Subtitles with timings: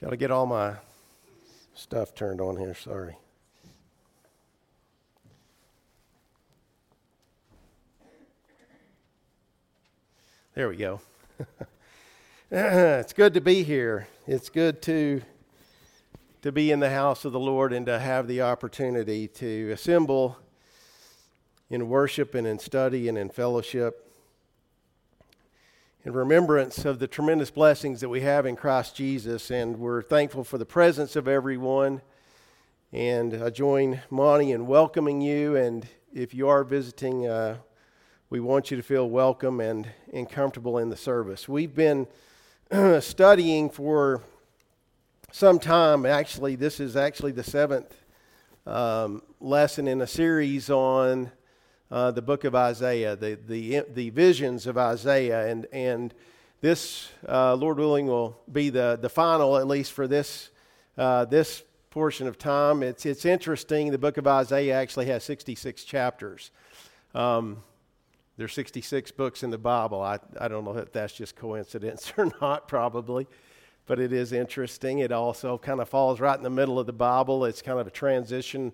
[0.00, 0.74] Got to get all my
[1.74, 3.16] stuff turned on here, sorry.
[10.54, 11.00] There we go.
[12.50, 14.06] it's good to be here.
[14.28, 15.22] It's good to
[16.42, 20.38] to be in the house of the Lord and to have the opportunity to assemble
[21.68, 24.07] in worship and in study and in fellowship
[26.04, 29.50] in remembrance of the tremendous blessings that we have in Christ Jesus.
[29.50, 32.02] And we're thankful for the presence of everyone.
[32.92, 35.56] And I join Monty in welcoming you.
[35.56, 37.58] And if you are visiting, uh,
[38.30, 41.48] we want you to feel welcome and, and comfortable in the service.
[41.48, 42.06] We've been
[43.00, 44.22] studying for
[45.32, 46.06] some time.
[46.06, 47.92] Actually, this is actually the seventh
[48.66, 51.32] um, lesson in a series on
[51.90, 55.46] uh, the book of Isaiah, the, the, the visions of Isaiah.
[55.46, 56.14] And, and
[56.60, 60.50] this, uh, Lord willing, will be the, the final, at least for this,
[60.96, 62.82] uh, this portion of time.
[62.82, 63.90] It's, it's interesting.
[63.90, 66.50] The book of Isaiah actually has 66 chapters.
[67.14, 67.62] Um,
[68.36, 70.00] there's 66 books in the Bible.
[70.00, 73.26] I, I don't know if that's just coincidence or not, probably,
[73.86, 74.98] but it is interesting.
[74.98, 77.46] It also kind of falls right in the middle of the Bible.
[77.46, 78.72] It's kind of a transition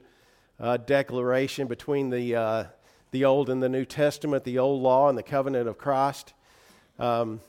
[0.60, 2.64] uh, declaration between the uh,
[3.14, 6.34] the Old and the New Testament, the Old Law and the covenant of Christ.
[6.98, 7.40] Um,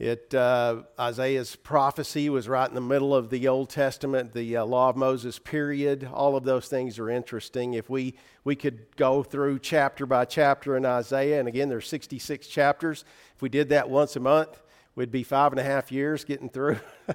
[0.00, 4.64] it, uh, Isaiah's prophecy was right in the middle of the Old Testament, the uh,
[4.64, 6.10] Law of Moses period.
[6.12, 7.74] All of those things are interesting.
[7.74, 12.48] If we, we could go through chapter by chapter in Isaiah, and again, there's 66
[12.48, 13.04] chapters.
[13.36, 14.62] If we did that once a month,
[14.96, 16.80] we'd be five and a half years getting through.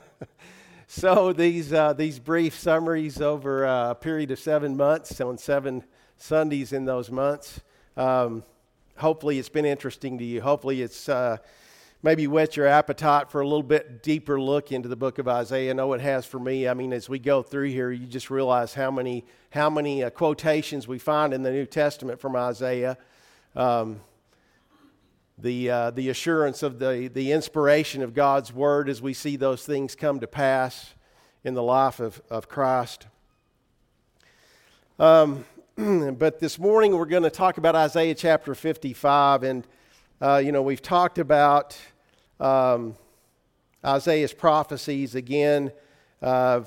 [0.87, 5.83] so these, uh, these brief summaries over a period of seven months on seven
[6.17, 7.61] Sundays in those months.
[7.95, 8.43] Um,
[8.97, 10.41] hopefully, it's been interesting to you.
[10.41, 11.37] Hopefully, it's uh,
[12.03, 15.71] maybe whet your appetite for a little bit deeper look into the book of Isaiah.
[15.71, 16.67] I know it has for me.
[16.67, 20.09] I mean, as we go through here, you just realize how many how many uh,
[20.09, 22.97] quotations we find in the New Testament from Isaiah.
[23.55, 24.01] Um,
[25.39, 29.63] the, uh, the assurance of the, the inspiration of God's word as we see those
[29.63, 30.95] things come to pass
[31.43, 33.07] in the life of, of Christ.
[34.99, 35.45] Um,
[36.17, 39.43] but this morning we're going to talk about Isaiah chapter 55.
[39.43, 39.67] And,
[40.19, 41.77] uh, you know, we've talked about
[42.39, 42.95] um,
[43.85, 45.71] Isaiah's prophecies again.
[46.19, 46.61] Uh,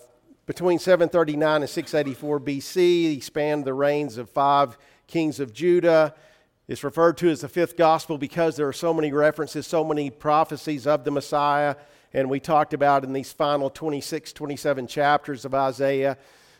[0.46, 4.78] between 739 and 684 BC, he spanned the reigns of five
[5.08, 6.14] kings of Judah.
[6.68, 10.10] It's referred to as the fifth gospel because there are so many references, so many
[10.10, 11.74] prophecies of the Messiah.
[12.14, 16.16] And we talked about in these final 26, 27 chapters of Isaiah,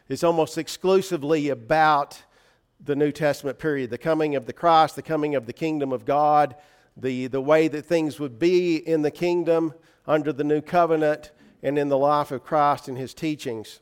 [0.09, 2.21] it's almost exclusively about
[2.85, 6.05] the New Testament period the coming of the Christ, the coming of the kingdom of
[6.05, 6.57] God,
[6.97, 9.75] the, the way that things would be in the kingdom
[10.07, 11.33] under the new covenant
[11.63, 13.81] and in the life of Christ and his teachings.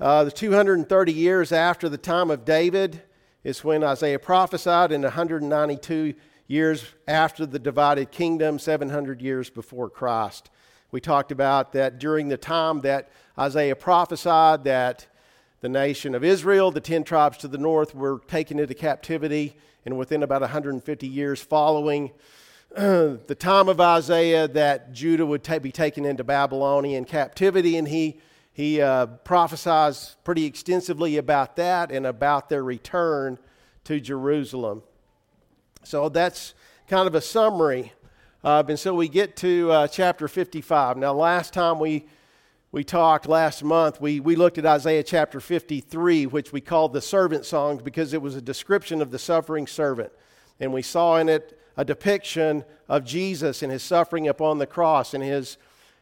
[0.00, 3.02] Uh, the 230 years after the time of David
[3.44, 6.14] is when Isaiah prophesied, and 192
[6.46, 10.50] years after the divided kingdom, 700 years before Christ.
[10.90, 15.06] We talked about that during the time that Isaiah prophesied that
[15.60, 19.56] the nation of Israel, the 10 tribes to the north, were taken into captivity.
[19.84, 22.12] And within about 150 years following
[22.74, 27.76] the time of Isaiah, that Judah would ta- be taken into Babylonian captivity.
[27.76, 28.20] And he,
[28.52, 33.38] he uh, prophesies pretty extensively about that and about their return
[33.84, 34.82] to Jerusalem.
[35.84, 36.54] So that's
[36.88, 37.92] kind of a summary.
[38.42, 40.96] Uh, and so we get to uh, chapter 55.
[40.96, 42.06] Now, last time we
[42.72, 47.00] we talked last month, we, we looked at Isaiah chapter 53, which we called the
[47.00, 50.12] servant songs because it was a description of the suffering servant.
[50.60, 55.14] And we saw in it a depiction of Jesus and his suffering upon the cross
[55.14, 55.56] and his,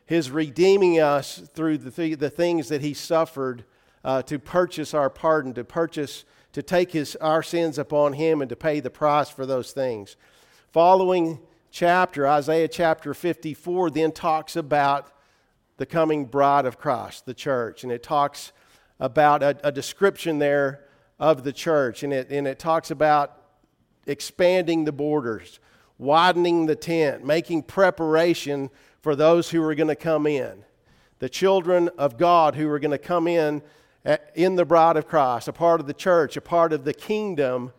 [0.05, 3.65] his redeeming us through the, th- the things that he suffered
[4.05, 8.51] uh, to purchase our pardon, to purchase, to take his, our sins upon him and
[8.51, 10.17] to pay the price for those things.
[10.73, 11.41] Following
[11.71, 15.13] chapter, Isaiah chapter 54, then talks about
[15.79, 17.83] the coming bride of Christ, the church.
[17.85, 18.53] And it talks
[19.01, 20.85] about a, a description there
[21.19, 22.03] of the church.
[22.03, 23.41] And it, and it talks about
[24.07, 25.61] expanding the borders,
[25.97, 28.71] widening the tent, making preparation
[29.01, 30.65] for those who are going to come in.
[31.21, 33.63] The children of God who are going to come in
[34.05, 36.95] at, in the bride of Christ, a part of the church, a part of the
[36.95, 37.73] kingdom.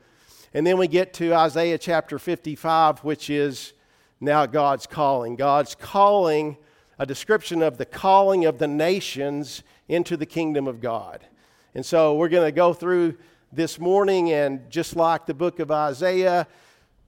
[0.53, 3.73] And then we get to Isaiah chapter 55, which is
[4.21, 5.35] now God's calling.
[5.35, 6.57] God's calling
[6.99, 11.25] a description of the calling of the nations into the kingdom of God.
[11.73, 13.17] And so we're going to go through
[13.53, 16.45] this morning, and just like the book of Isaiah,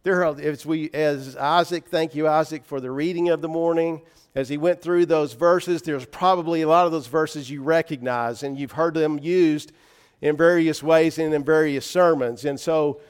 [0.03, 4.01] there are, as we, as Isaac, thank you, Isaac, for the reading of the morning.
[4.33, 8.43] As he went through those verses, there's probably a lot of those verses you recognize,
[8.43, 9.73] and you've heard them used
[10.21, 12.45] in various ways and in various sermons.
[12.45, 13.01] And so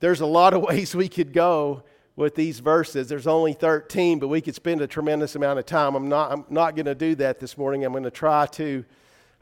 [0.00, 1.84] there's a lot of ways we could go
[2.16, 3.08] with these verses.
[3.08, 5.94] There's only 13, but we could spend a tremendous amount of time.
[5.94, 7.84] I'm not, I'm not going to do that this morning.
[7.84, 8.84] I'm going to try to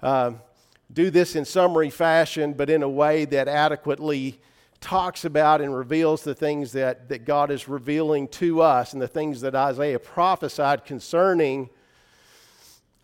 [0.03, 0.33] uh,
[0.93, 4.41] do this in summary fashion, but in a way that adequately
[4.81, 9.09] talks about and reveals the things that, that God is revealing to us and the
[9.09, 11.71] things that Isaiah prophesied concerning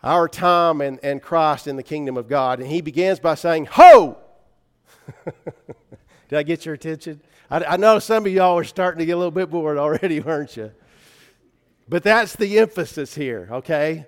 [0.03, 2.61] our time and, and Christ in the kingdom of God.
[2.61, 4.19] And he begins by saying, Ho!
[6.29, 7.21] Did I get your attention?
[7.51, 10.21] I, I know some of y'all are starting to get a little bit bored already,
[10.21, 10.73] weren't you?
[11.89, 14.07] But that's the emphasis here, okay?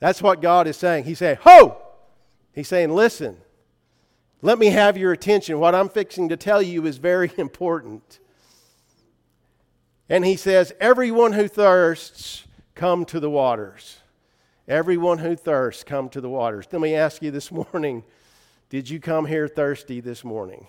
[0.00, 1.04] That's what God is saying.
[1.04, 1.80] He's saying, Ho!
[2.52, 3.36] He's saying, Listen,
[4.42, 5.60] let me have your attention.
[5.60, 8.18] What I'm fixing to tell you is very important.
[10.08, 12.44] And he says, Everyone who thirsts,
[12.74, 13.98] come to the waters.
[14.66, 16.66] Everyone who thirsts, come to the waters.
[16.72, 18.04] Let me ask you this morning
[18.70, 20.68] did you come here thirsty this morning?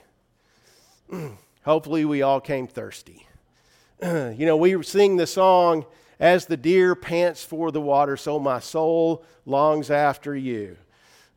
[1.64, 3.28] Hopefully, we all came thirsty.
[4.02, 5.86] you know, we sing the song,
[6.20, 10.78] As the deer pants for the water, so my soul longs after you.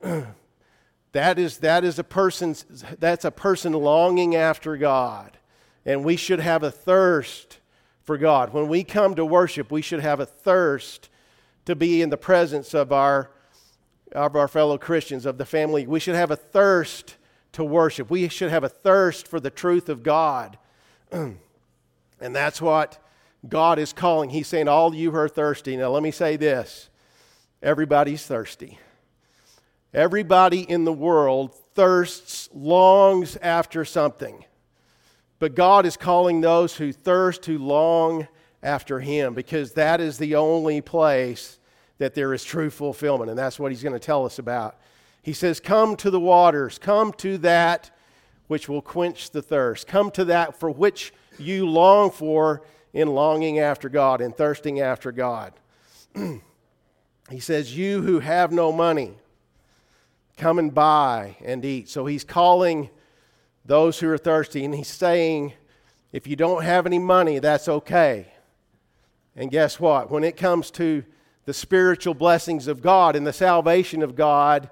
[1.12, 2.64] that is, that is a person's,
[2.98, 5.38] that's a person longing after God.
[5.86, 7.58] And we should have a thirst
[8.02, 8.52] for God.
[8.52, 11.08] When we come to worship, we should have a thirst
[11.66, 13.30] to be in the presence of our,
[14.12, 15.86] of our fellow Christians, of the family.
[15.86, 17.16] We should have a thirst
[17.54, 18.10] to worship.
[18.10, 20.58] We should have a thirst for the truth of God.
[21.12, 21.36] and
[22.20, 22.98] that's what
[23.48, 24.30] God is calling.
[24.30, 25.76] He's saying, All you who are thirsty.
[25.76, 26.88] Now, let me say this
[27.62, 28.78] everybody's thirsty.
[29.92, 34.44] Everybody in the world thirsts, longs after something.
[35.38, 38.28] But God is calling those who thirst who long
[38.62, 41.58] after Him because that is the only place
[41.98, 43.30] that there is true fulfillment.
[43.30, 44.76] And that's what He's going to tell us about.
[45.24, 47.90] He says, Come to the waters, come to that
[48.46, 52.62] which will quench the thirst, come to that for which you long for
[52.92, 55.54] in longing after God and thirsting after God.
[57.30, 59.14] he says, You who have no money,
[60.36, 61.88] come and buy and eat.
[61.88, 62.90] So he's calling
[63.64, 65.54] those who are thirsty and he's saying,
[66.12, 68.26] If you don't have any money, that's okay.
[69.34, 70.10] And guess what?
[70.10, 71.02] When it comes to
[71.46, 74.68] the spiritual blessings of God and the salvation of God,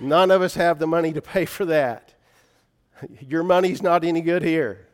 [0.00, 2.14] None of us have the money to pay for that.
[3.20, 4.86] Your money's not any good here.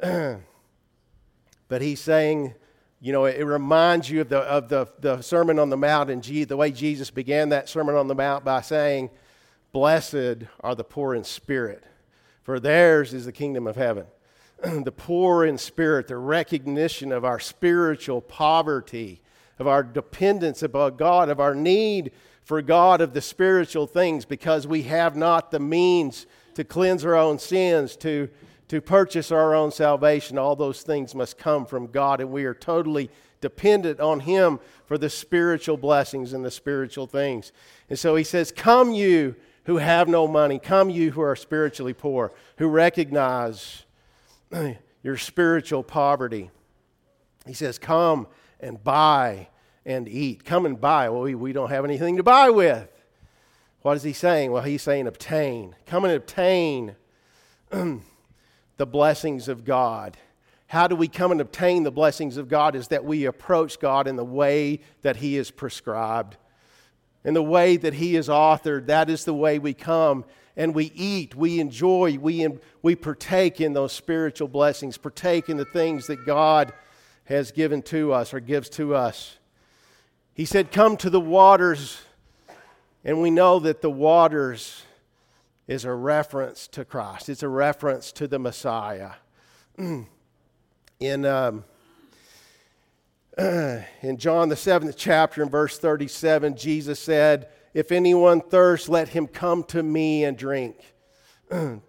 [0.00, 2.54] but he's saying,
[3.00, 6.22] you know, it reminds you of the, of the, the Sermon on the Mount and
[6.22, 9.10] the way Jesus began that Sermon on the Mount by saying,
[9.72, 11.82] Blessed are the poor in spirit,
[12.42, 14.06] for theirs is the kingdom of heaven.
[14.62, 19.20] the poor in spirit, the recognition of our spiritual poverty,
[19.58, 22.12] of our dependence upon God, of our need
[22.44, 27.14] for God of the spiritual things because we have not the means to cleanse our
[27.14, 28.28] own sins, to,
[28.68, 30.38] to purchase our own salvation.
[30.38, 33.10] All those things must come from God, and we are totally
[33.40, 37.52] dependent on Him for the spiritual blessings and the spiritual things.
[37.88, 41.94] And so He says, Come, you who have no money, come, you who are spiritually
[41.94, 43.84] poor, who recognize
[45.02, 46.50] your spiritual poverty.
[47.46, 48.26] He says, Come
[48.60, 49.48] and buy
[49.84, 50.44] and eat.
[50.44, 51.08] Come and buy.
[51.08, 52.88] Well, we, we don't have anything to buy with.
[53.82, 54.52] What is he saying?
[54.52, 55.74] Well, he's saying obtain.
[55.86, 56.96] Come and obtain
[57.70, 60.16] the blessings of God.
[60.68, 62.74] How do we come and obtain the blessings of God?
[62.74, 66.36] Is that we approach God in the way that He is prescribed,
[67.24, 68.86] in the way that He is authored.
[68.86, 70.24] That is the way we come
[70.56, 72.46] and we eat, we enjoy, we,
[72.82, 76.72] we partake in those spiritual blessings, partake in the things that God
[77.24, 79.38] has given to us or gives to us.
[80.34, 82.00] He said, Come to the waters.
[83.04, 84.84] And we know that the waters
[85.66, 89.12] is a reference to Christ, it's a reference to the Messiah.
[89.78, 91.64] in, um,
[93.38, 99.26] in John, the seventh chapter, in verse 37, Jesus said, If anyone thirsts, let him
[99.26, 100.76] come to me and drink.
[101.48, 101.80] the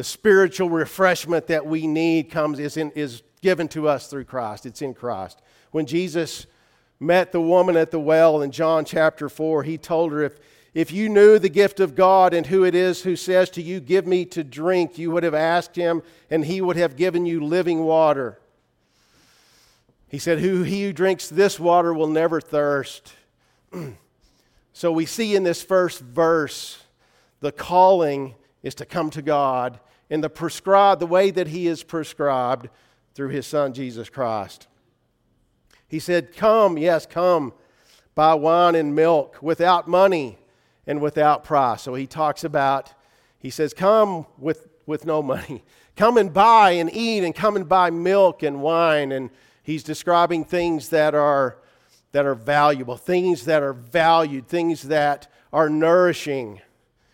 [0.00, 4.66] spiritual refreshment that we need comes is, in, is given to us through Christ.
[4.66, 5.40] It's in Christ.
[5.70, 6.46] When Jesus
[7.00, 10.38] met the woman at the well in John chapter 4, he told her, If,
[10.72, 13.80] if you knew the gift of God and who it is who says to you,
[13.80, 17.44] Give me to drink, you would have asked him, and he would have given you
[17.44, 18.38] living water.
[20.08, 23.12] He said, Who he who drinks this water will never thirst.
[24.72, 26.82] so we see in this first verse
[27.40, 31.82] the calling is to come to God in the prescribed the way that he is
[31.82, 32.68] prescribed
[33.14, 34.68] through his son Jesus Christ.
[35.94, 37.52] He said, Come, yes, come,
[38.16, 40.38] buy wine and milk without money
[40.88, 41.82] and without price.
[41.82, 42.92] So he talks about,
[43.38, 45.62] he says, Come with, with no money.
[45.96, 49.12] Come and buy and eat and come and buy milk and wine.
[49.12, 49.30] And
[49.62, 51.58] he's describing things that are,
[52.10, 56.60] that are valuable, things that are valued, things that are nourishing.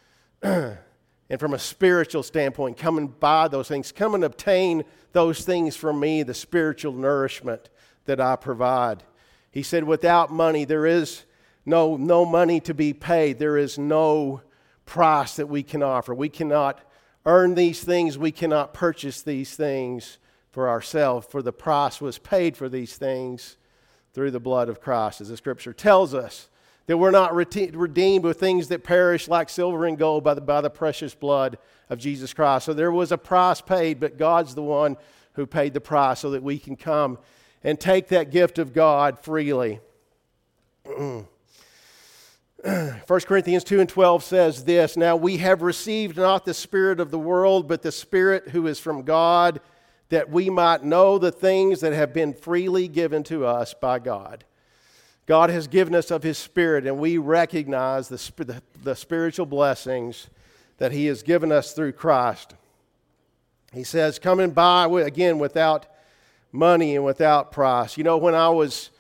[0.43, 0.79] and
[1.37, 3.93] from a spiritual standpoint, come and buy those things.
[3.93, 7.69] Come and obtain those things from me, the spiritual nourishment
[8.11, 9.05] that I provide.
[9.53, 11.23] He said, without money, there is
[11.65, 13.39] no, no money to be paid.
[13.39, 14.43] There is no
[14.85, 16.13] price that we can offer.
[16.13, 16.81] We cannot
[17.25, 20.19] earn these things, we cannot purchase these things
[20.51, 23.57] for ourselves, for the price was paid for these things
[24.13, 26.49] through the blood of Christ, as the scripture tells us.
[26.87, 30.61] That we're not redeemed with things that perish like silver and gold by the, by
[30.63, 32.67] the precious blood of Jesus Christ.
[32.67, 34.97] So there was a price paid, but God's the one
[35.35, 37.17] who paid the price so that we can come
[37.63, 39.81] and take that gift of God freely.
[42.63, 47.11] 1 Corinthians 2 and 12 says this Now we have received not the Spirit of
[47.11, 49.61] the world, but the Spirit who is from God,
[50.11, 54.45] that we might know the things that have been freely given to us by God.
[55.27, 60.29] God has given us of His Spirit, and we recognize the, the, the spiritual blessings
[60.79, 62.55] that He has given us through Christ.
[63.73, 65.87] He says, Come and buy, again, without
[66.53, 67.97] money and without price.
[67.97, 68.91] You know, when I was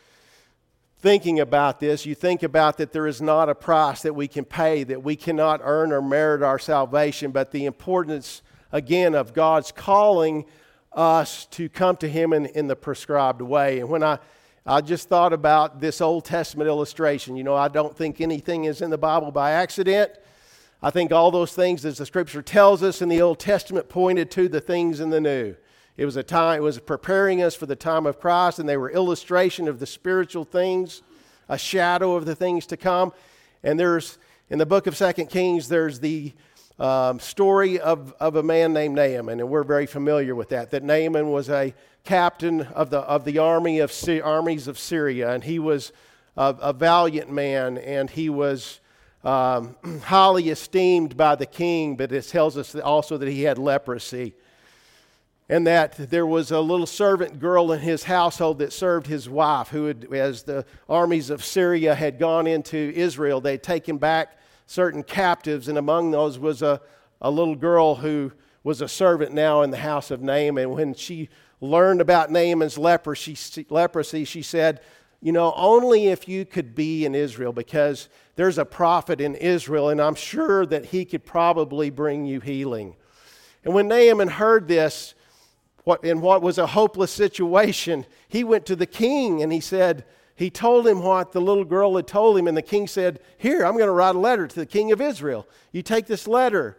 [0.98, 4.44] thinking about this, you think about that there is not a price that we can
[4.44, 8.42] pay, that we cannot earn or merit our salvation, but the importance,
[8.72, 10.44] again, of God's calling
[10.92, 13.80] us to come to Him in, in the prescribed way.
[13.80, 14.18] And when I
[14.66, 17.34] I just thought about this Old Testament illustration.
[17.34, 20.12] You know, I don't think anything is in the Bible by accident.
[20.82, 24.30] I think all those things, as the scripture tells us in the Old Testament, pointed
[24.32, 25.56] to the things in the New.
[26.00, 28.78] It was a time, it was preparing us for the time of Christ, and they
[28.78, 31.02] were illustration of the spiritual things,
[31.46, 33.12] a shadow of the things to come.
[33.62, 34.16] And there's,
[34.48, 36.32] in the book of Second Kings, there's the
[36.78, 40.70] um, story of, of a man named Naaman, and we're very familiar with that.
[40.70, 43.92] That Naaman was a captain of the, of the army of
[44.24, 45.92] armies of Syria, and he was
[46.34, 48.80] a, a valiant man, and he was
[49.22, 54.32] um, highly esteemed by the king, but it tells us also that he had leprosy.
[55.50, 59.70] And that there was a little servant girl in his household that served his wife,
[59.70, 64.38] who, had, as the armies of Syria had gone into Israel, they had taken back
[64.66, 66.80] certain captives, and among those was a,
[67.20, 68.30] a little girl who
[68.62, 70.62] was a servant now in the house of Naaman.
[70.62, 71.28] And when she
[71.60, 74.80] learned about Naaman's leprosy, leprosy, she said,
[75.20, 79.88] You know, only if you could be in Israel, because there's a prophet in Israel,
[79.88, 82.94] and I'm sure that he could probably bring you healing.
[83.64, 85.14] And when Naaman heard this,
[85.84, 90.04] what, in what was a hopeless situation, he went to the king and he said,
[90.40, 93.62] he told him what the little girl had told him, and the king said, Here,
[93.62, 95.46] I'm going to write a letter to the king of Israel.
[95.70, 96.78] You take this letter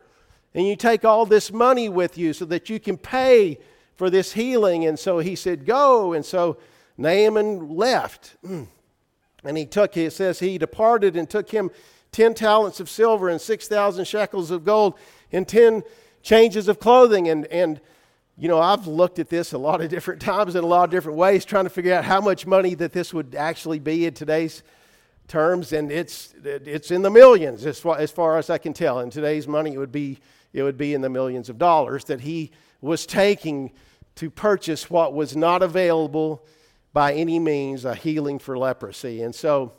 [0.56, 3.60] and you take all this money with you so that you can pay
[3.94, 4.86] for this healing.
[4.86, 6.14] And so he said, Go.
[6.14, 6.58] And so
[6.98, 8.36] Naaman left.
[9.44, 11.72] And he took, it says, he departed and took him
[12.12, 14.94] 10 talents of silver and 6,000 shekels of gold
[15.32, 15.82] and 10
[16.22, 17.28] changes of clothing.
[17.28, 17.82] And, and,
[18.38, 20.90] you know, I've looked at this a lot of different times in a lot of
[20.90, 24.14] different ways, trying to figure out how much money that this would actually be in
[24.14, 24.64] today's
[25.28, 25.74] terms.
[25.74, 29.00] And it's, it's in the millions as far, as far as I can tell.
[29.00, 30.20] In today's money, it would be,
[30.54, 33.72] it would be in the millions of dollars that he was taking
[34.16, 36.46] to purchase what was not available
[36.94, 39.22] by any means a healing for leprosy.
[39.22, 39.74] And so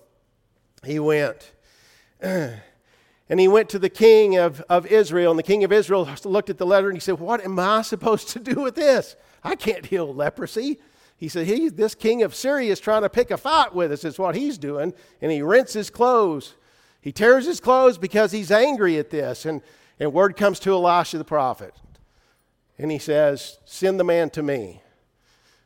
[0.85, 1.53] he went.
[3.29, 6.51] And he went to the king of, of Israel, and the king of Israel looked
[6.51, 9.17] at the letter and he said, What am I supposed to do with this?
[9.43, 10.79] I can't heal leprosy.
[11.17, 14.05] He said, he, This king of Syria is trying to pick a fight with us,
[14.05, 14.93] is what he's doing.
[15.21, 16.55] And he rents his clothes.
[17.01, 19.47] He tears his clothes because he's angry at this.
[19.47, 19.63] And,
[20.01, 21.75] and word comes to Elisha the prophet
[22.83, 24.83] and he says, Send the man to me.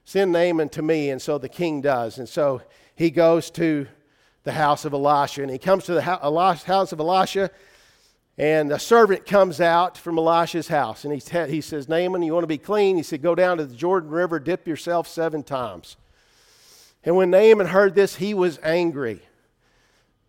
[0.04, 1.10] Send Naaman to me.
[1.10, 2.18] And so the king does.
[2.18, 2.62] And so
[2.94, 3.86] he goes to
[4.46, 5.42] the house of Elisha.
[5.42, 7.50] And he comes to the house of Elisha,
[8.38, 11.04] and a servant comes out from Elisha's house.
[11.04, 12.96] And he, te- he says, Naaman, you want to be clean?
[12.96, 15.96] He said, Go down to the Jordan River, dip yourself seven times.
[17.04, 19.20] And when Naaman heard this, he was angry.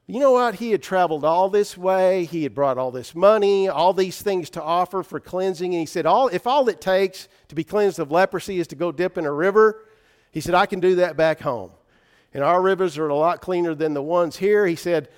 [0.07, 0.55] You know what?
[0.55, 2.25] He had traveled all this way.
[2.25, 5.73] He had brought all this money, all these things to offer for cleansing.
[5.73, 8.75] And he said, all, If all it takes to be cleansed of leprosy is to
[8.75, 9.83] go dip in a river,
[10.31, 11.71] he said, I can do that back home.
[12.37, 14.67] And our rivers are a lot cleaner than the ones here.
[14.67, 15.09] He said,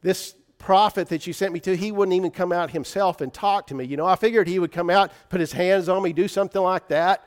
[0.00, 3.66] This prophet that you sent me to, he wouldn't even come out himself and talk
[3.66, 3.84] to me.
[3.84, 6.62] You know, I figured he would come out, put his hands on me, do something
[6.62, 7.26] like that.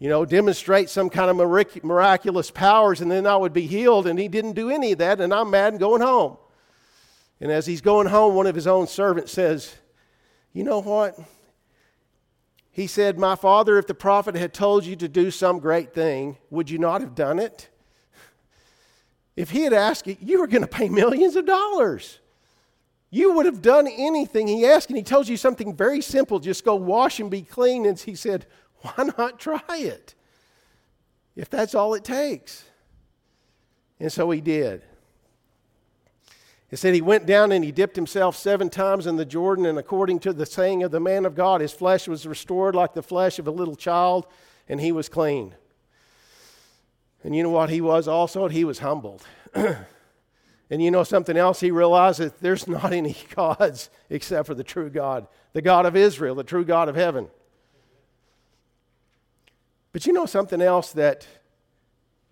[0.00, 1.36] you know, demonstrate some kind of
[1.84, 4.08] miraculous powers and then I would be healed.
[4.08, 6.36] And he didn't do any of that, and I'm mad and going home.
[7.40, 9.72] And as he's going home, one of his own servants says,
[10.52, 11.16] You know what?
[12.72, 16.38] He said, My father, if the prophet had told you to do some great thing,
[16.50, 17.69] would you not have done it?
[19.40, 22.18] If he had asked you, you were going to pay millions of dollars.
[23.08, 26.62] You would have done anything he asked, and he tells you something very simple just
[26.62, 27.86] go wash and be clean.
[27.86, 28.44] And he said,
[28.82, 30.14] Why not try it?
[31.34, 32.64] If that's all it takes.
[33.98, 34.82] And so he did.
[36.70, 39.78] It said he went down and he dipped himself seven times in the Jordan, and
[39.78, 43.02] according to the saying of the man of God, his flesh was restored like the
[43.02, 44.26] flesh of a little child,
[44.68, 45.54] and he was clean.
[47.22, 48.48] And you know what he was also?
[48.48, 49.24] He was humbled.
[49.54, 49.86] and
[50.70, 51.60] you know something else?
[51.60, 55.96] He realized that there's not any gods except for the true God, the God of
[55.96, 57.28] Israel, the true God of heaven.
[59.92, 61.26] But you know something else that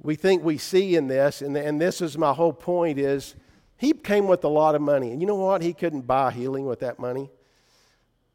[0.00, 3.35] we think we see in this, and, and this is my whole point is
[3.76, 5.11] he came with a lot of money.
[5.11, 5.62] And you know what?
[5.62, 7.30] He couldn't buy healing with that money.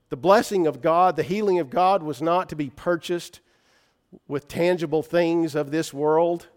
[0.10, 3.40] The blessing of God, the healing of God, was not to be purchased
[4.28, 6.48] with tangible things of this world.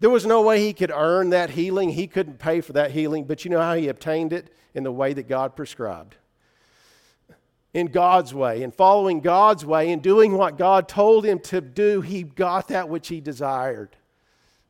[0.00, 1.90] There was no way he could earn that healing.
[1.90, 3.24] He couldn't pay for that healing.
[3.24, 4.54] But you know how he obtained it?
[4.74, 6.16] In the way that God prescribed.
[7.72, 12.00] In God's way, in following God's way, in doing what God told him to do,
[12.00, 13.96] he got that which he desired.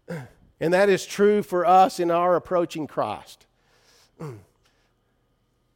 [0.61, 3.47] And that is true for us in our approaching Christ.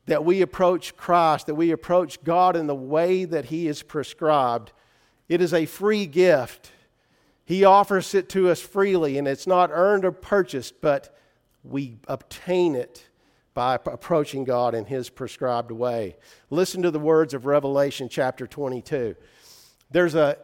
[0.08, 4.72] that we approach Christ, that we approach God in the way that He is prescribed.
[5.28, 6.70] It is a free gift.
[7.44, 11.16] He offers it to us freely, and it's not earned or purchased, but
[11.62, 13.06] we obtain it
[13.54, 16.16] by approaching God in His prescribed way.
[16.50, 19.16] Listen to the words of Revelation chapter 22.
[19.90, 20.38] There's a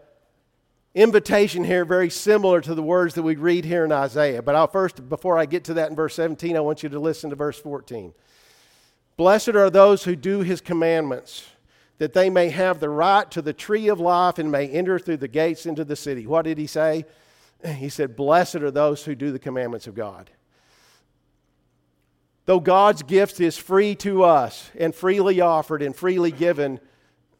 [0.95, 4.43] invitation here very similar to the words that we read here in Isaiah.
[4.43, 7.01] But I'll first, before I get to that in verse 17, I want you to
[7.01, 8.15] listen to verse 14.
[9.17, 11.49] Blessed are those who do his commandments,
[11.99, 15.19] that they may have the right to the tree of life and may enter through
[15.19, 16.27] the gates into the city.
[16.27, 17.05] What did he say?
[17.65, 20.31] He said, Blessed are those who do the commandments of God.
[22.47, 26.79] Though God's gift is free to us and freely offered and freely given,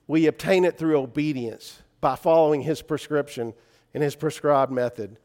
[0.07, 3.53] we obtain it through obedience by following his prescription
[3.93, 5.19] and his prescribed method.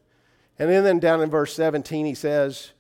[0.57, 2.73] And then, down in verse 17, he says,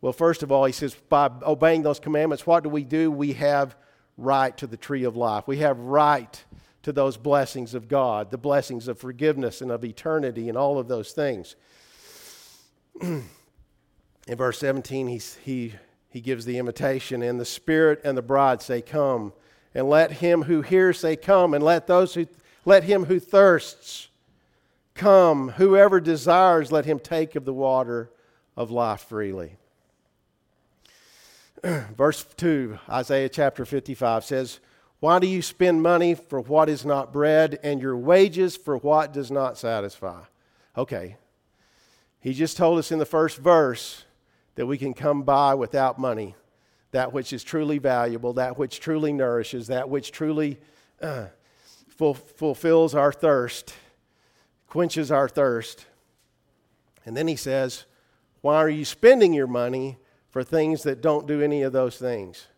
[0.00, 3.10] well, first of all, he says, by obeying those commandments, what do we do?
[3.10, 3.76] We have
[4.16, 5.46] right to the tree of life.
[5.46, 6.42] We have right
[6.82, 10.88] to those blessings of God, the blessings of forgiveness and of eternity and all of
[10.88, 11.56] those things.
[13.00, 13.24] in
[14.28, 15.74] verse 17, he, he,
[16.10, 19.32] he gives the invitation, and the Spirit and the bride say, Come.
[19.74, 21.54] And let him who hears say, Come.
[21.54, 22.26] And let those who
[22.64, 24.08] let him who thirsts
[24.94, 25.50] come.
[25.50, 28.10] Whoever desires, let him take of the water
[28.56, 29.56] of life freely.
[31.96, 34.60] Verse 2, Isaiah chapter 55 says,
[35.00, 39.12] Why do you spend money for what is not bread, and your wages for what
[39.12, 40.22] does not satisfy?
[40.76, 41.16] Okay.
[42.20, 44.04] He just told us in the first verse
[44.56, 46.34] that we can come buy without money
[46.90, 50.58] that which is truly valuable, that which truly nourishes, that which truly
[51.00, 51.26] uh,
[51.96, 53.74] fulfills our thirst,
[54.68, 55.86] quenches our thirst.
[57.06, 57.84] And then he says,
[58.40, 59.98] Why are you spending your money
[60.32, 62.48] for things that don't do any of those things?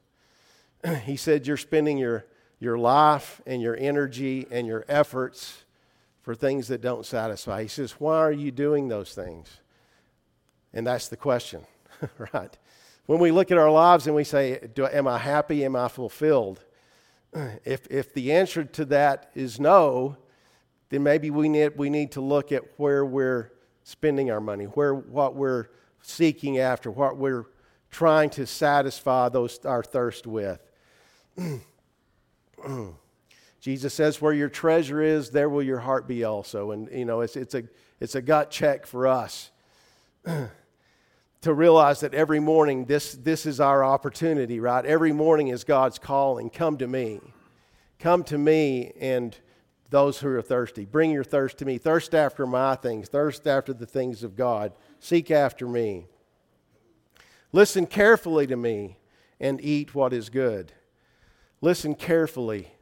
[1.04, 2.24] he said, You're spending your,
[2.58, 5.64] your life and your energy and your efforts
[6.22, 7.62] for things that don't satisfy.
[7.62, 9.48] He says, Why are you doing those things?
[10.72, 11.62] And that's the question,
[12.32, 12.56] right?
[13.06, 15.64] When we look at our lives and we say, Am I happy?
[15.64, 16.64] Am I fulfilled?
[17.64, 20.16] if, if the answer to that is no,
[20.90, 24.94] then maybe we need, we need to look at where we're spending our money, where
[24.94, 25.66] what we're
[26.00, 27.46] seeking after, what we're
[27.94, 30.60] trying to satisfy those, our thirst with.
[33.60, 36.72] Jesus says, Where your treasure is, there will your heart be also.
[36.72, 37.62] And, you know, it's, it's, a,
[38.00, 39.52] it's a gut check for us
[40.24, 44.84] to realize that every morning this, this is our opportunity, right?
[44.84, 46.50] Every morning is God's calling.
[46.50, 47.20] Come to me.
[48.00, 49.38] Come to me and
[49.90, 50.84] those who are thirsty.
[50.84, 51.78] Bring your thirst to me.
[51.78, 53.08] Thirst after my things.
[53.08, 54.72] Thirst after the things of God.
[54.98, 56.08] Seek after me.
[57.54, 58.98] Listen carefully to me
[59.38, 60.72] and eat what is good.
[61.60, 62.72] Listen carefully.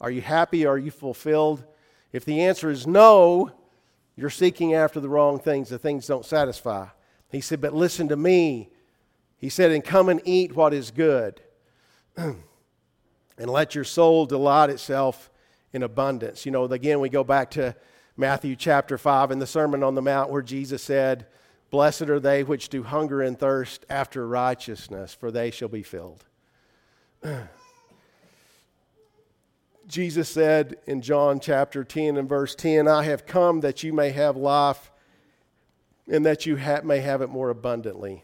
[0.00, 0.64] Are you happy?
[0.64, 1.62] Are you fulfilled?
[2.10, 3.50] If the answer is no,
[4.16, 5.68] you're seeking after the wrong things.
[5.68, 6.86] The things don't satisfy.
[7.30, 8.70] He said, But listen to me.
[9.36, 11.42] He said, And come and eat what is good.
[12.16, 12.40] and
[13.36, 15.30] let your soul delight itself
[15.74, 16.46] in abundance.
[16.46, 17.76] You know, again, we go back to
[18.16, 21.26] Matthew chapter 5 in the Sermon on the Mount where Jesus said,
[21.74, 26.24] Blessed are they which do hunger and thirst after righteousness, for they shall be filled.
[29.88, 34.10] Jesus said in John chapter 10 and verse 10, I have come that you may
[34.10, 34.92] have life
[36.08, 38.22] and that you ha- may have it more abundantly.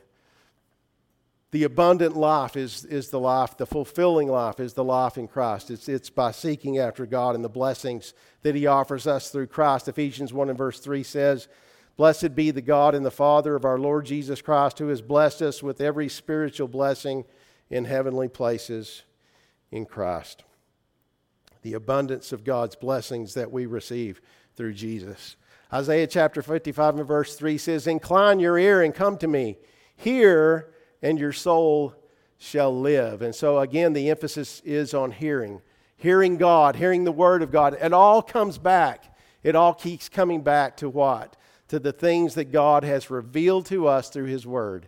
[1.50, 5.72] The abundant life is, is the life, the fulfilling life is the life in Christ.
[5.72, 9.88] It's, it's by seeking after God and the blessings that He offers us through Christ.
[9.88, 11.48] Ephesians 1 and verse 3 says,
[12.00, 15.42] Blessed be the God and the Father of our Lord Jesus Christ, who has blessed
[15.42, 17.26] us with every spiritual blessing
[17.68, 19.02] in heavenly places
[19.70, 20.42] in Christ.
[21.60, 24.22] The abundance of God's blessings that we receive
[24.56, 25.36] through Jesus.
[25.70, 29.58] Isaiah chapter 55 and verse 3 says, Incline your ear and come to me.
[29.94, 31.94] Hear and your soul
[32.38, 33.20] shall live.
[33.20, 35.60] And so, again, the emphasis is on hearing.
[35.98, 37.76] Hearing God, hearing the Word of God.
[37.78, 39.04] It all comes back.
[39.42, 41.36] It all keeps coming back to what?
[41.70, 44.86] To the things that God has revealed to us through His Word.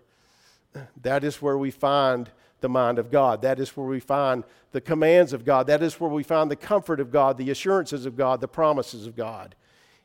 [1.03, 3.43] That is where we find the mind of God.
[3.43, 5.67] That is where we find the commands of God.
[5.67, 9.07] That is where we find the comfort of God, the assurances of God, the promises
[9.07, 9.55] of God.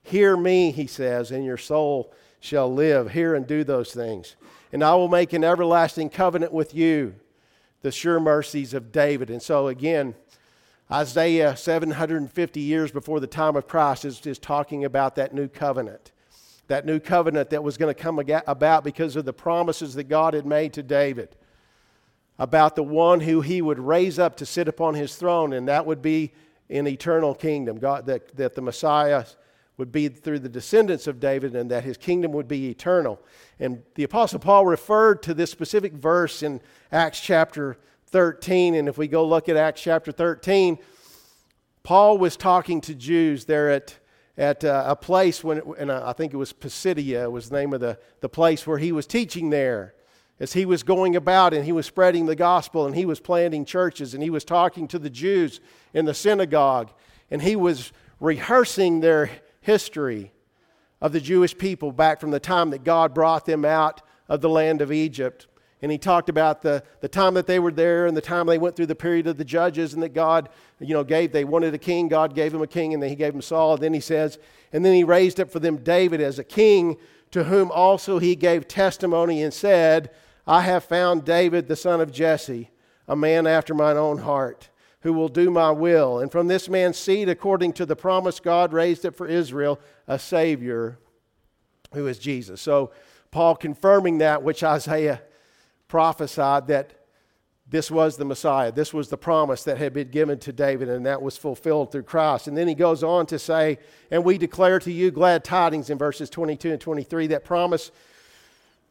[0.02, 3.12] Hear me, he says, and your soul shall live.
[3.12, 4.36] Hear and do those things
[4.72, 7.16] and I will make an everlasting covenant with you,
[7.82, 9.30] the sure mercies of David.
[9.30, 10.16] And so, again,
[10.92, 16.12] Isaiah, 750 years before the time of Christ, is, is talking about that new covenant.
[16.68, 20.34] That new covenant that was going to come about because of the promises that God
[20.34, 21.36] had made to David
[22.40, 25.86] about the one who he would raise up to sit upon his throne, and that
[25.86, 26.34] would be
[26.70, 27.80] an eternal kingdom.
[27.80, 29.26] God, that, that the Messiah
[29.78, 33.20] would be through the descendants of David and that his kingdom would be eternal.
[33.60, 37.78] And the Apostle Paul referred to this specific verse in Acts chapter
[38.08, 38.74] 13.
[38.74, 40.80] And if we go look at Acts chapter 13,
[41.84, 43.98] Paul was talking to Jews there at,
[44.38, 47.82] at uh, a place when, and I think it was Pisidia was the name of
[47.82, 49.94] the, the place where he was teaching there.
[50.40, 53.66] As he was going about and he was spreading the gospel and he was planting
[53.66, 55.60] churches and he was talking to the Jews
[55.96, 56.92] in the synagogue
[57.32, 60.32] and he was rehearsing their history
[61.02, 64.50] of the Jewish people back from the time that God brought them out of the
[64.50, 65.48] land of Egypt.
[65.82, 68.58] And he talked about the, the time that they were there and the time they
[68.58, 71.74] went through the period of the judges and that God, you know, gave, they wanted
[71.74, 73.76] a king, God gave them a king, and then he gave them Saul.
[73.76, 74.40] And then he says,
[74.74, 76.98] and then he raised up for them David as a king,
[77.32, 80.10] to whom also he gave testimony and said,
[80.48, 82.72] I have found David the son of Jesse,
[83.08, 84.70] a man after mine own heart
[85.02, 86.20] who will do my will.
[86.20, 90.18] And from this man's seed, according to the promise God raised up for Israel, a
[90.18, 90.98] Savior
[91.94, 92.62] who is Jesus.
[92.62, 92.92] So,
[93.30, 95.22] Paul confirming that which Isaiah
[95.88, 96.94] prophesied that
[97.70, 98.72] this was the Messiah.
[98.72, 102.04] This was the promise that had been given to David, and that was fulfilled through
[102.04, 102.48] Christ.
[102.48, 105.98] And then he goes on to say, And we declare to you glad tidings in
[105.98, 107.28] verses 22 and 23.
[107.28, 107.92] That promise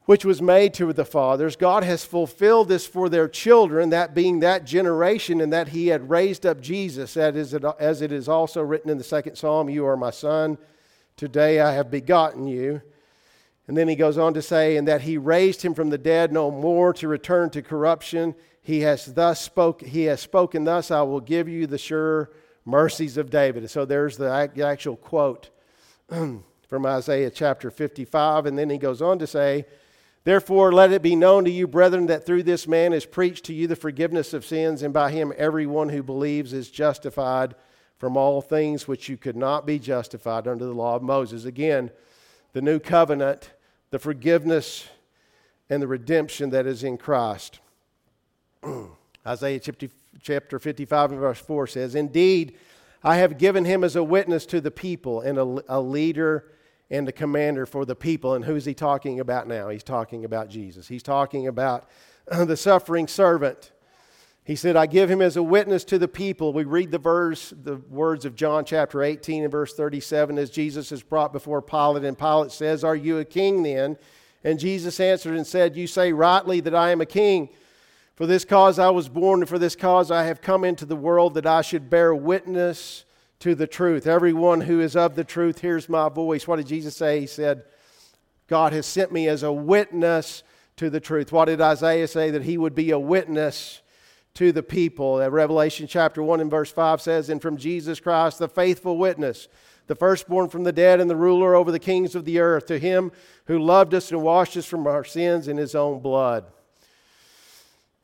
[0.05, 4.39] which was made to the fathers, God has fulfilled this for their children, that being
[4.41, 8.29] that generation, and that He had raised up Jesus, that is it as it is
[8.29, 10.59] also written in the second psalm You are my son,
[11.17, 12.83] today I have begotten you.
[13.69, 16.33] And then he goes on to say, and that he raised him from the dead
[16.33, 18.35] no more to return to corruption.
[18.63, 22.31] He has thus spoke, he has spoken thus, I will give you the sure
[22.65, 23.69] mercies of David.
[23.71, 25.51] So there's the actual quote
[26.09, 28.47] from Isaiah chapter 55.
[28.47, 29.67] And then he goes on to say,
[30.27, 33.55] Therefore, let it be known to you, brethren, that through this man is preached to
[33.55, 37.55] you the forgiveness of sins, and by him everyone who believes is justified
[37.97, 41.45] from all things which you could not be justified under the law of Moses.
[41.45, 41.93] Again,
[42.55, 43.53] the new covenant,
[43.91, 44.89] the forgiveness,
[45.69, 47.61] and the redemption that is in Christ.
[49.27, 49.61] Isaiah
[50.21, 52.57] chapter 55 and verse 4 says, Indeed,
[53.03, 56.53] I have given him as a witness to the people and a, a leader
[56.91, 58.35] and a commander for the people.
[58.35, 59.69] And who's he talking about now?
[59.69, 60.87] He's talking about Jesus.
[60.87, 61.89] He's talking about
[62.27, 63.73] the suffering servant.
[64.47, 66.53] He said, I give him as a witness to the people.
[66.53, 70.93] We read the verse, the words of John chapter 18 and verse 37 as Jesus
[70.93, 73.99] is brought before Pilate, and Pilate says, Are you a king then?
[74.45, 77.49] And Jesus answered and said, You say rightly that I am a king.
[78.15, 80.95] For this cause I was born, and for this cause I have come into the
[80.95, 83.05] world that I should bear witness
[83.41, 84.07] to the truth.
[84.07, 86.47] Everyone who is of the truth hears my voice.
[86.47, 87.19] What did Jesus say?
[87.19, 87.65] He said,
[88.47, 90.45] God has sent me as a witness
[90.77, 91.33] to the truth.
[91.33, 92.31] What did Isaiah say?
[92.31, 93.83] That he would be a witness
[94.37, 95.19] to the people.
[95.29, 99.49] Revelation chapter 1 and verse 5 says, And from Jesus Christ, the faithful witness,
[99.87, 102.79] the firstborn from the dead and the ruler over the kings of the earth, to
[102.79, 103.13] him
[103.47, 106.45] who loved us and washed us from our sins in his own blood.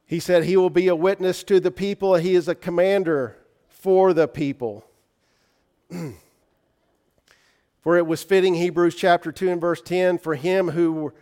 [0.06, 3.36] He said he will be a witness to the people, he is a commander
[3.68, 4.84] for the people.
[7.80, 11.12] for it was fitting, Hebrews chapter 2 and verse 10, for him who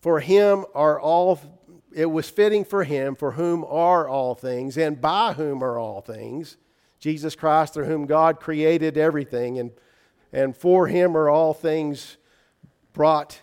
[0.00, 1.57] for him are all
[1.92, 6.00] it was fitting for him for whom are all things and by whom are all
[6.00, 6.56] things.
[6.98, 9.70] Jesus christ through whom god created everything and,
[10.32, 12.16] and for him are all things
[12.92, 13.40] brought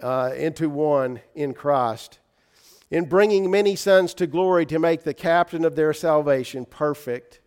[0.00, 2.18] uh, into one in christ.
[2.90, 7.40] In bringing many sons to glory to make the captain of their salvation perfect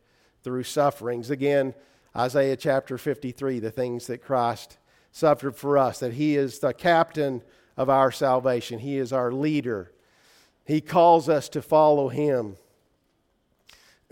[0.43, 1.29] through sufferings.
[1.29, 1.73] Again
[2.15, 4.79] isaiah chapter 53 the things that christ
[5.11, 7.43] suffered for us that he is the captain
[7.77, 8.79] of our salvation.
[8.79, 9.91] He is our leader
[10.69, 12.55] he calls us to follow him.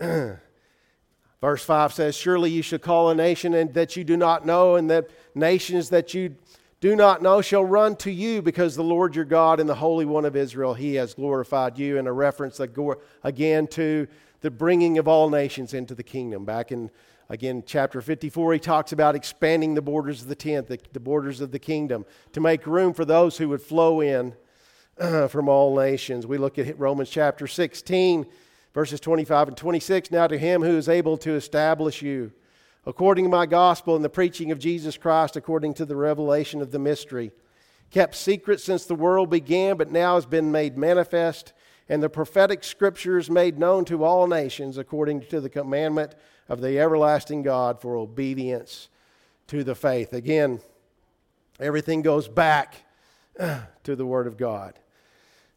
[1.40, 4.74] Verse 5 says, Surely you shall call a nation and that you do not know,
[4.74, 6.34] and that nations that you
[6.80, 10.04] do not know shall run to you because the Lord your God and the Holy
[10.04, 11.96] One of Israel, he has glorified you.
[11.96, 14.08] And a reference again to
[14.40, 16.44] the bringing of all nations into the kingdom.
[16.44, 16.90] Back in,
[17.28, 21.40] again, chapter 54, he talks about expanding the borders of the tent, the, the borders
[21.40, 24.34] of the kingdom, to make room for those who would flow in
[25.28, 26.26] from all nations.
[26.26, 28.26] We look at Romans chapter 16,
[28.74, 30.10] verses 25 and 26.
[30.10, 32.32] Now to him who is able to establish you,
[32.84, 36.72] according to my gospel and the preaching of Jesus Christ, according to the revelation of
[36.72, 37.30] the mystery,
[37.90, 41.52] kept secret since the world began, but now has been made manifest,
[41.88, 46.16] and the prophetic scriptures made known to all nations, according to the commandment
[46.48, 48.88] of the everlasting God for obedience
[49.46, 50.12] to the faith.
[50.12, 50.60] Again,
[51.60, 52.82] everything goes back
[53.38, 54.78] to the Word of God.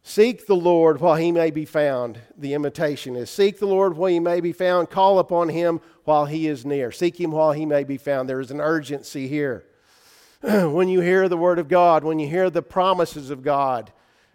[0.04, 2.18] Seek the Lord while he may be found.
[2.36, 4.90] The invitation is seek the Lord while he may be found.
[4.90, 6.90] Call upon him while he is near.
[6.90, 8.28] Seek him while he may be found.
[8.28, 9.64] There is an urgency here.
[10.40, 13.92] when you hear the word of God, when you hear the promises of God,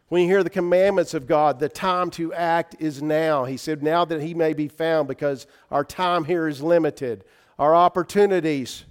[0.08, 3.44] when you hear the commandments of God, the time to act is now.
[3.44, 7.26] He said, now that he may be found, because our time here is limited.
[7.60, 8.86] Our opportunities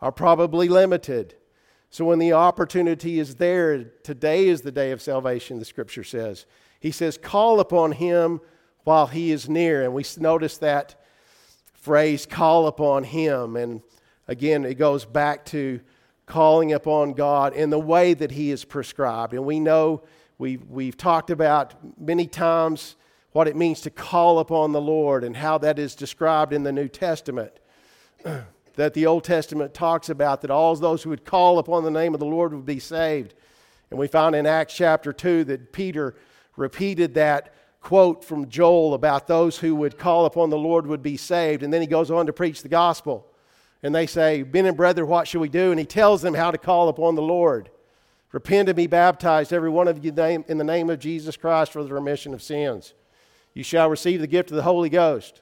[0.00, 1.35] are probably limited.
[1.96, 6.44] So when the opportunity is there, today is the day of salvation, the scripture says.
[6.78, 8.42] He says, call upon him
[8.84, 9.82] while he is near.
[9.82, 11.00] And we notice that
[11.72, 13.56] phrase, call upon him.
[13.56, 13.80] And
[14.28, 15.80] again, it goes back to
[16.26, 19.32] calling upon God in the way that he is prescribed.
[19.32, 20.02] And we know,
[20.36, 22.96] we, we've talked about many times
[23.32, 26.72] what it means to call upon the Lord and how that is described in the
[26.72, 27.58] New Testament.
[28.76, 32.14] that the Old Testament talks about that all those who would call upon the name
[32.14, 33.34] of the Lord would be saved.
[33.90, 36.14] And we find in Acts chapter 2 that Peter
[36.56, 41.16] repeated that quote from Joel about those who would call upon the Lord would be
[41.16, 41.62] saved.
[41.62, 43.26] And then he goes on to preach the gospel.
[43.82, 45.70] And they say, Men and brethren, what shall we do?
[45.70, 47.70] And he tells them how to call upon the Lord.
[48.32, 51.82] Repent and be baptized, every one of you, in the name of Jesus Christ for
[51.82, 52.92] the remission of sins.
[53.54, 55.40] You shall receive the gift of the Holy Ghost.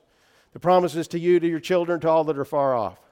[0.53, 3.04] The promises to you, to your children, to all that are far off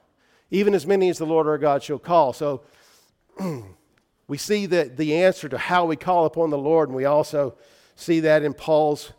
[0.53, 2.31] even as many as the Lord our God shall call.
[2.31, 2.61] So
[4.27, 7.55] we see that the answer to how we call upon the Lord, and we also
[7.95, 9.13] see that in Paul's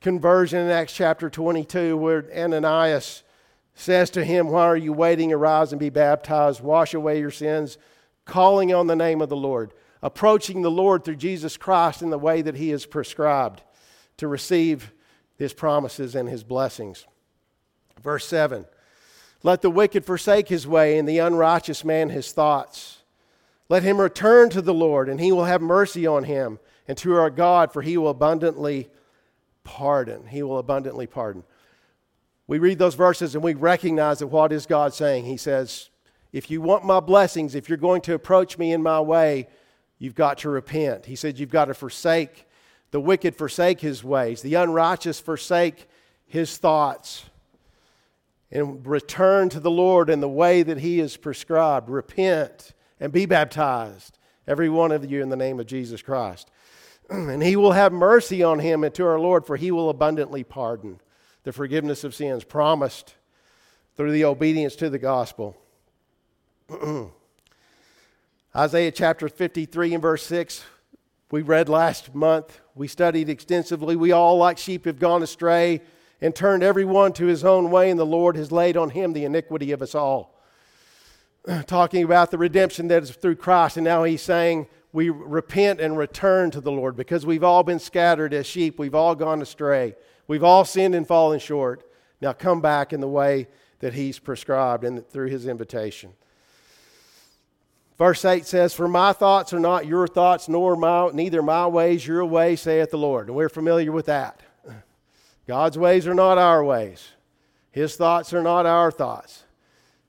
[0.00, 3.22] conversion in Acts chapter 22, where Ananias
[3.72, 5.32] says to him, Why are you waiting?
[5.32, 7.78] Arise and be baptized, wash away your sins,
[8.24, 9.72] calling on the name of the Lord,
[10.02, 13.62] approaching the Lord through Jesus Christ in the way that he has prescribed
[14.16, 14.92] to receive
[15.36, 17.06] his promises and his blessings.
[18.02, 18.66] Verse 7
[19.42, 22.98] let the wicked forsake his way, and the unrighteous man his thoughts.
[23.68, 27.14] Let him return to the Lord, and he will have mercy on him, and to
[27.14, 28.90] our God, for he will abundantly
[29.64, 30.26] pardon.
[30.26, 31.44] He will abundantly pardon.
[32.50, 35.24] We read those verses and we recognize that what is God saying?
[35.24, 35.88] He says,
[36.32, 39.46] If you want my blessings, if you're going to approach me in my way,
[40.00, 41.06] you've got to repent.
[41.06, 42.48] He said, You've got to forsake.
[42.90, 45.88] The wicked forsake his ways, the unrighteous forsake
[46.26, 47.29] his thoughts
[48.52, 51.88] and return to the Lord in the way that He has prescribed.
[51.88, 56.50] Repent and be baptized, every one of you, in the name of Jesus Christ.
[57.10, 60.44] and He will have mercy on him and to our Lord, for He will abundantly
[60.44, 61.00] pardon
[61.44, 63.14] the forgiveness of sins promised
[63.96, 65.56] through the obedience to the gospel.
[68.56, 70.64] Isaiah chapter 53 and verse 6,
[71.30, 72.60] we read last month.
[72.74, 73.94] We studied extensively.
[73.94, 75.80] We all, like sheep, have gone astray
[76.20, 79.24] and turned everyone to his own way, and the Lord has laid on him the
[79.24, 80.40] iniquity of us all.
[81.66, 85.96] Talking about the redemption that is through Christ, and now he's saying we repent and
[85.96, 88.78] return to the Lord because we've all been scattered as sheep.
[88.78, 89.94] We've all gone astray.
[90.26, 91.84] We've all sinned and fallen short.
[92.20, 96.12] Now come back in the way that he's prescribed and through his invitation.
[97.96, 102.06] Verse 8 says, For my thoughts are not your thoughts, nor my, neither my ways
[102.06, 103.28] your ways, saith the Lord.
[103.28, 104.40] And we're familiar with that.
[105.46, 107.10] God's ways are not our ways,
[107.70, 109.44] His thoughts are not our thoughts.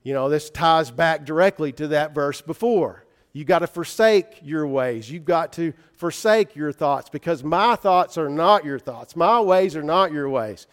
[0.02, 3.04] You know, this ties back directly to that verse before.
[3.32, 5.10] You've got to forsake your ways.
[5.10, 9.16] You've got to forsake your thoughts because my thoughts are not your thoughts.
[9.16, 10.66] My ways are not your ways.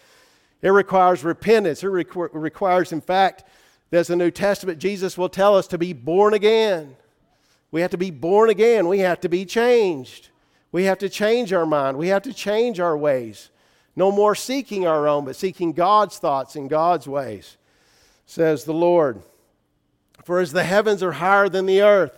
[0.62, 1.84] It requires repentance.
[1.84, 3.46] It requ- requires, in fact,
[3.92, 6.96] there's the New Testament, Jesus will tell us to be born again.
[7.72, 8.88] We have to be born again.
[8.88, 10.30] We have to be changed.
[10.72, 11.98] We have to change our mind.
[11.98, 13.50] We have to change our ways.
[14.00, 17.58] No more seeking our own, but seeking God's thoughts and God's ways,
[18.26, 19.22] says the Lord.
[20.24, 22.18] For as the heavens are higher than the earth,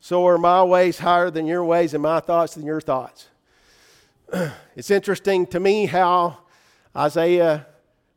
[0.00, 3.28] so are my ways higher than your ways, and my thoughts than your thoughts.
[4.74, 6.38] it's interesting to me how
[6.96, 7.66] Isaiah,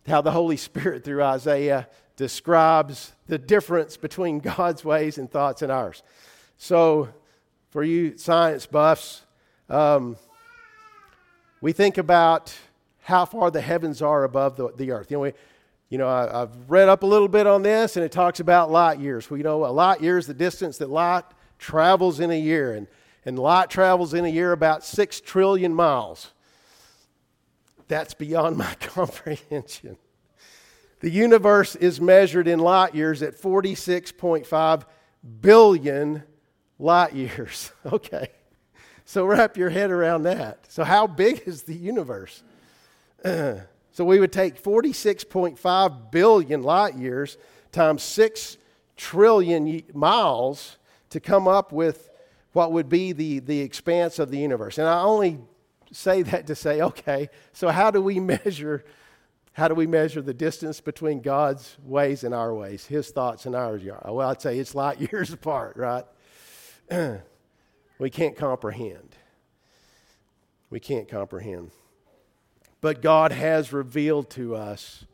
[0.07, 5.69] how the Holy Spirit through Isaiah describes the difference between God's ways and thoughts and
[5.69, 6.01] ours.
[6.57, 7.09] So,
[7.71, 9.23] for you science buffs,
[9.69, 10.15] um,
[11.59, 12.55] we think about
[13.05, 15.11] how far the heavens are above the, the earth.
[15.11, 15.33] You know, we,
[15.89, 18.71] you know I, have read up a little bit on this, and it talks about
[18.71, 19.29] light years.
[19.29, 21.23] We know a light year is the distance that light
[21.59, 22.87] travels in a year, and,
[23.23, 26.31] and light travels in a year about six trillion miles.
[27.87, 29.97] That's beyond my comprehension.
[31.01, 34.83] The universe is measured in light years at 46.5
[35.41, 36.23] billion
[36.79, 37.71] light years.
[37.85, 38.29] Okay.
[39.07, 40.65] So wrap your head around that.
[40.67, 42.41] So, how big is the universe?
[43.25, 47.37] So, we would take 46.5 billion light years
[47.71, 48.57] times 6
[48.95, 50.77] trillion miles
[51.09, 52.09] to come up with
[52.53, 54.77] what would be the, the expanse of the universe.
[54.77, 55.39] And I only
[55.91, 58.85] say that to say, okay, so how do we measure
[59.55, 63.55] how do we measure the distance between God's ways and our ways, His thoughts and
[63.55, 63.81] ours?
[63.85, 66.03] Well, I'd say it's light years apart, right?
[67.97, 69.15] we can't comprehend.
[70.69, 71.71] We can't comprehend.
[72.81, 75.05] But God has revealed to us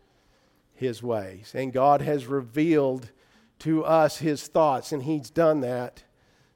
[0.73, 3.11] His ways, and God has revealed
[3.59, 6.03] to us His thoughts, and He's done that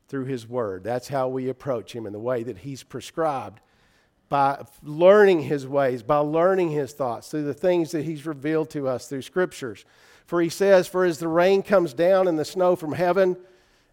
[0.07, 0.83] through His Word.
[0.83, 3.61] That's how we approach Him in the way that He's prescribed
[4.29, 8.87] by learning his ways, by learning his thoughts, through the things that he's revealed to
[8.87, 9.85] us through scriptures.
[10.25, 13.37] For he says, For as the rain comes down and the snow from heaven,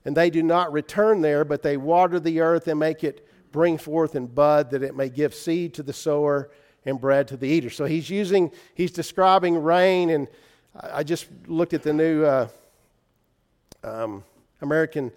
[0.05, 3.77] and they do not return there, but they water the earth and make it bring
[3.77, 6.51] forth and bud, that it may give seed to the sower
[6.85, 7.71] and bread to the eater.
[7.71, 10.29] So he's using, he's describing rain, and
[10.81, 12.49] I just looked at the new uh,
[13.85, 14.25] um,
[14.61, 15.13] American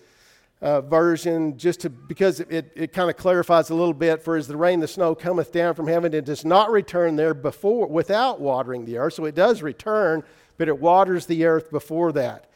[0.62, 4.47] uh, version just to because it, it kind of clarifies a little bit for as
[4.47, 8.39] the rain the snow cometh down from heaven it does not return there before without
[8.39, 9.13] watering the earth.
[9.13, 10.23] So it does return
[10.58, 12.49] but it waters the earth before that.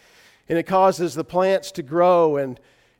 [0.48, 2.60] And it causes the plants to grow and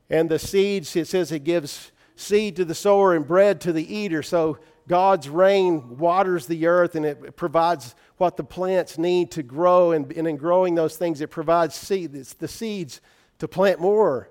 [0.10, 3.95] and the seeds it says it gives seed to the sower and bread to the
[3.95, 4.22] eater.
[4.22, 9.93] So god's rain waters the earth and it provides what the plants need to grow
[9.93, 12.99] and, and in growing those things it provides seed it's the seeds
[13.38, 14.30] to plant more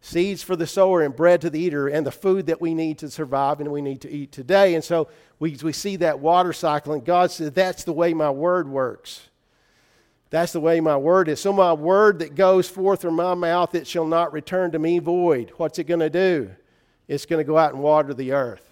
[0.00, 2.98] seeds for the sower and bread to the eater and the food that we need
[2.98, 4.74] to survive and we need to eat today.
[4.74, 8.30] And so we, we see that water cycle, and God said, That's the way my
[8.30, 9.28] word works.
[10.30, 11.40] That's the way my word is.
[11.40, 14.98] So my word that goes forth from my mouth, it shall not return to me
[14.98, 15.52] void.
[15.56, 16.50] What's it going to do?
[17.06, 18.67] It's going to go out and water the earth.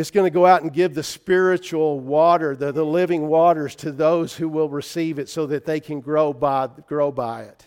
[0.00, 3.92] It's going to go out and give the spiritual water, the, the living waters, to
[3.92, 7.64] those who will receive it so that they can grow by, grow by it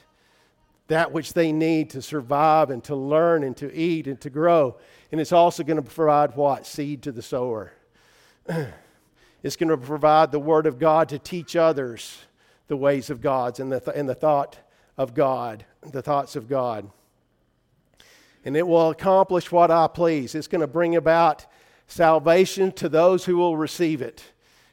[0.88, 4.78] that which they need to survive and to learn and to eat and to grow.
[5.12, 6.66] And it's also going to provide what?
[6.66, 7.74] Seed to the sower.
[9.44, 12.20] it's going to provide the Word of God to teach others
[12.68, 14.58] the ways of God and the, th- and the thought
[14.98, 16.90] of God, the thoughts of God.
[18.46, 20.36] And it will accomplish what I please.
[20.36, 21.46] It's going to bring about
[21.88, 24.24] salvation to those who will receive it,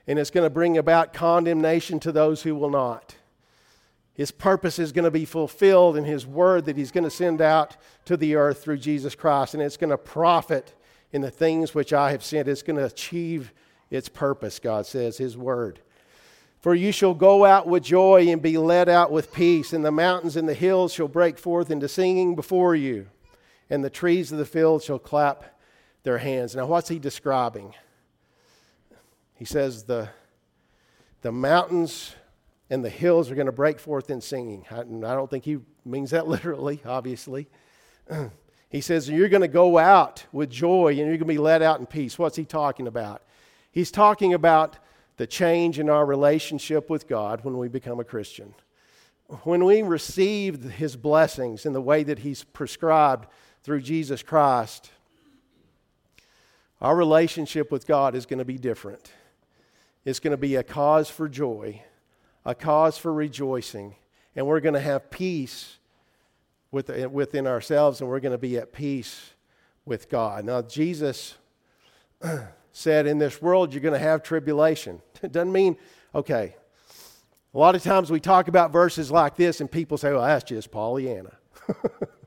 [0.07, 3.15] and it's going to bring about condemnation to those who will not.
[4.21, 7.41] His purpose is going to be fulfilled in His word that He's going to send
[7.41, 9.55] out to the earth through Jesus Christ.
[9.55, 10.75] And it's going to profit
[11.11, 12.47] in the things which I have sent.
[12.47, 13.53] It's going to achieve
[13.91, 15.81] its purpose, God says, His word.
[16.61, 19.91] For you shall go out with joy and be led out with peace, and the
[19.91, 23.07] mountains and the hills shall break forth into singing before you,
[23.71, 25.59] and the trees of the field shall clap
[26.03, 26.55] their hands.
[26.57, 27.75] Now, what's he describing?
[29.35, 30.09] He says, The,
[31.23, 32.15] the mountains
[32.69, 34.65] and the hills are going to break forth in singing.
[34.71, 37.49] I, I don't think he means that literally, obviously.
[38.71, 41.63] he says, You're going to go out with joy and you're going to be led
[41.63, 42.19] out in peace.
[42.19, 43.23] What's he talking about?
[43.73, 44.79] He's talking about
[45.17, 48.55] the change in our relationship with God when we become a Christian.
[49.45, 53.29] When we receive his blessings in the way that he's prescribed
[53.63, 54.91] through Jesus Christ,
[56.81, 59.13] our relationship with God is going to be different.
[60.05, 61.83] It's going to be a cause for joy
[62.45, 63.95] a cause for rejoicing,
[64.35, 65.79] and we're going to have peace
[66.71, 69.33] within ourselves, and we're going to be at peace
[69.85, 70.45] with God.
[70.45, 71.35] Now, Jesus
[72.73, 75.03] said, In this world, you're going to have tribulation.
[75.23, 75.77] It doesn't mean,
[76.15, 76.55] okay,
[77.53, 80.45] a lot of times we talk about verses like this, and people say, Well, that's
[80.45, 81.37] just Pollyanna.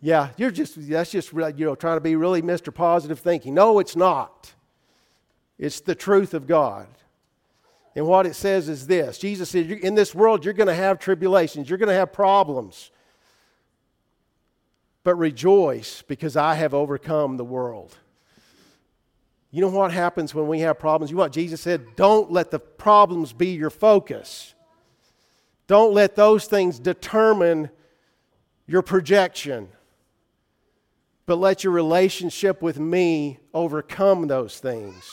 [0.00, 2.72] yeah, you're just, that's just, you know, trying to be really Mr.
[2.72, 3.54] Positive thinking.
[3.54, 4.52] No, it's not.
[5.58, 6.86] It's the truth of God.
[7.96, 11.00] And what it says is this Jesus said, In this world, you're going to have
[11.00, 12.90] tribulations, you're going to have problems.
[15.02, 17.96] But rejoice because I have overcome the world.
[19.50, 21.10] You know what happens when we have problems?
[21.10, 21.96] You know what Jesus said?
[21.96, 24.54] Don't let the problems be your focus.
[25.66, 27.70] Don't let those things determine
[28.66, 29.68] your projection.
[31.28, 35.04] But let your relationship with me overcome those things.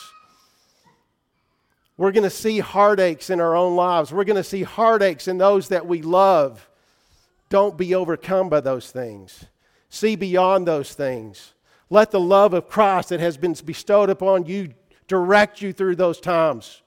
[1.98, 4.14] We're going to see heartaches in our own lives.
[4.14, 6.70] We're going to see heartaches in those that we love.
[7.50, 9.44] Don't be overcome by those things.
[9.90, 11.52] See beyond those things.
[11.90, 14.72] Let the love of Christ that has been bestowed upon you
[15.08, 16.80] direct you through those times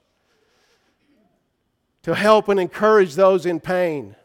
[2.02, 4.16] to help and encourage those in pain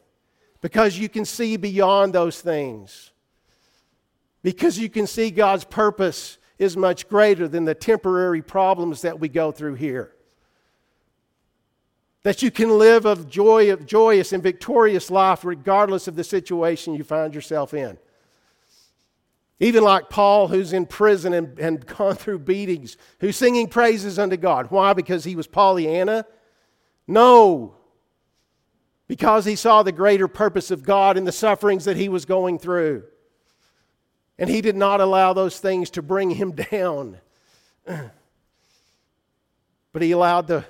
[0.62, 3.10] because you can see beyond those things.
[4.44, 9.28] Because you can see God's purpose is much greater than the temporary problems that we
[9.28, 10.14] go through here
[12.24, 17.04] that you can live a joy, joyous and victorious life regardless of the situation you
[17.04, 17.98] find yourself in.
[19.60, 24.36] Even like Paul, who's in prison and, and gone through beatings, who's singing praises unto
[24.36, 24.70] God.
[24.70, 24.94] Why?
[24.94, 26.26] Because he was Pollyanna?
[27.06, 27.76] No.
[29.06, 32.58] Because he saw the greater purpose of God in the sufferings that he was going
[32.58, 33.04] through.
[34.38, 37.18] And he did not allow those things to bring him down.
[37.84, 40.64] But he allowed the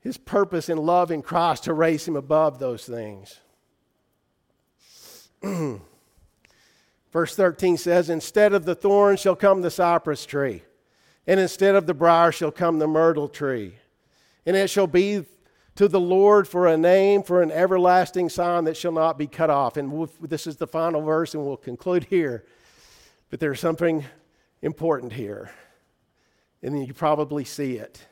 [0.00, 3.38] his purpose and love in Christ to raise him above those things.
[7.12, 10.62] Verse 13 says, Instead of the thorn shall come the cypress tree,
[11.26, 13.74] and instead of the brier shall come the myrtle tree.
[14.46, 15.26] And it shall be
[15.80, 19.48] to the Lord for a name, for an everlasting sign that shall not be cut
[19.48, 19.78] off.
[19.78, 22.44] And we'll, this is the final verse, and we'll conclude here.
[23.30, 24.04] But there's something
[24.60, 25.50] important here,
[26.62, 28.06] and you probably see it.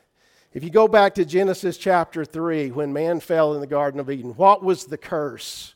[0.51, 4.09] If you go back to Genesis chapter 3, when man fell in the Garden of
[4.09, 5.75] Eden, what was the curse?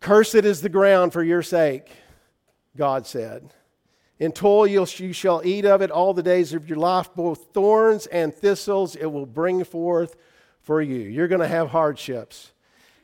[0.00, 1.88] Cursed is the ground for your sake,
[2.76, 3.54] God said.
[4.20, 8.06] In toil you shall eat of it all the days of your life, both thorns
[8.06, 10.14] and thistles it will bring forth
[10.60, 10.98] for you.
[10.98, 12.52] You're going to have hardships.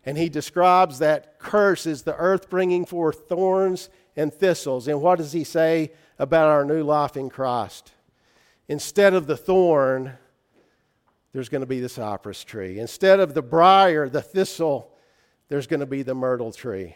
[0.05, 4.89] And he describes that curse as the earth bringing forth thorns and thistles.
[4.89, 7.93] And what does he say about our new life in Christ?
[8.69, 10.13] Instead of the thorn,
[11.33, 12.79] there's going to be the cypress tree.
[12.79, 14.93] Instead of the briar, the thistle,
[15.49, 16.95] there's going to be the myrtle tree.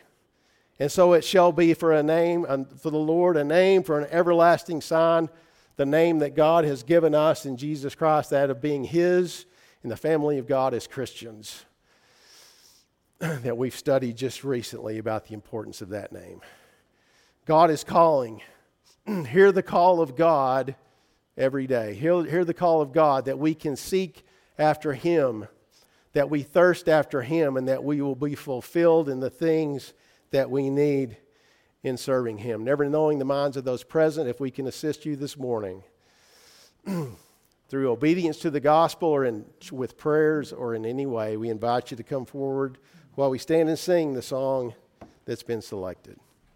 [0.80, 2.46] And so it shall be for a name,
[2.78, 5.28] for the Lord, a name for an everlasting sign,
[5.76, 9.44] the name that God has given us in Jesus Christ, that of being His
[9.84, 11.66] in the family of God as Christians,
[13.18, 16.40] that we've studied just recently about the importance of that name.
[17.44, 18.40] God is calling.
[19.28, 20.76] Hear the call of God
[21.36, 21.92] every day.
[21.92, 24.24] Hear, hear the call of God that we can seek
[24.58, 25.46] after Him,
[26.14, 29.92] that we thirst after Him, and that we will be fulfilled in the things
[30.30, 31.16] that we need
[31.82, 32.64] in serving Him.
[32.64, 35.82] Never knowing the minds of those present, if we can assist you this morning
[37.68, 41.90] through obedience to the gospel or in, with prayers or in any way, we invite
[41.90, 42.78] you to come forward
[43.14, 44.74] while we stand and sing the song
[45.24, 46.18] that's been selected.